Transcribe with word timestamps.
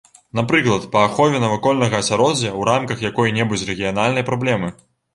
Напрыклад, 0.37 0.87
па 0.95 1.03
ахове 1.09 1.41
навакольнага 1.43 2.01
асяроддзя 2.05 2.49
ў 2.59 2.69
рамках 2.73 3.07
якой-небудзь 3.13 3.67
рэгіянальнай 3.73 4.29
праблемы. 4.35 4.77